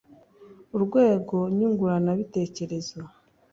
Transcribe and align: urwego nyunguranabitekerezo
urwego 0.75 1.37
nyunguranabitekerezo 1.57 2.99